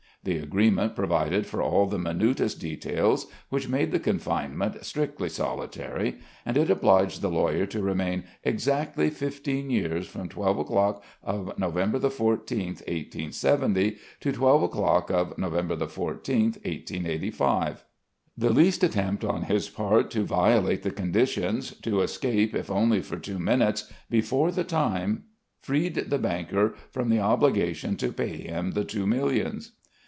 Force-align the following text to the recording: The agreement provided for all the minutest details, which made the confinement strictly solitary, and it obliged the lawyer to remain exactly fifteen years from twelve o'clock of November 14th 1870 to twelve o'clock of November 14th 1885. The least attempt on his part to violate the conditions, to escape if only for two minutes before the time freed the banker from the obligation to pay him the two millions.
The 0.23 0.37
agreement 0.37 0.95
provided 0.95 1.47
for 1.47 1.63
all 1.63 1.87
the 1.87 1.97
minutest 1.97 2.59
details, 2.59 3.25
which 3.49 3.67
made 3.67 3.91
the 3.91 3.99
confinement 3.99 4.85
strictly 4.85 5.29
solitary, 5.29 6.17
and 6.45 6.57
it 6.57 6.69
obliged 6.69 7.23
the 7.23 7.31
lawyer 7.31 7.65
to 7.65 7.81
remain 7.81 8.25
exactly 8.43 9.09
fifteen 9.09 9.71
years 9.71 10.05
from 10.05 10.29
twelve 10.29 10.59
o'clock 10.59 11.03
of 11.23 11.57
November 11.57 11.97
14th 11.97 12.85
1870 12.87 13.97
to 14.19 14.31
twelve 14.31 14.61
o'clock 14.61 15.09
of 15.09 15.35
November 15.39 15.75
14th 15.75 16.59
1885. 16.63 17.83
The 18.37 18.53
least 18.53 18.83
attempt 18.83 19.23
on 19.25 19.45
his 19.45 19.69
part 19.69 20.11
to 20.11 20.21
violate 20.23 20.83
the 20.83 20.91
conditions, 20.91 21.71
to 21.79 22.01
escape 22.01 22.53
if 22.53 22.69
only 22.69 23.01
for 23.01 23.17
two 23.17 23.39
minutes 23.39 23.91
before 24.07 24.51
the 24.51 24.63
time 24.63 25.23
freed 25.63 25.95
the 25.95 26.19
banker 26.19 26.75
from 26.91 27.09
the 27.09 27.19
obligation 27.19 27.95
to 27.97 28.13
pay 28.13 28.37
him 28.37 28.73
the 28.73 28.85
two 28.85 29.07
millions. 29.07 29.71